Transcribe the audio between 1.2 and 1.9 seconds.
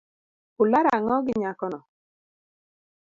gi nyakono?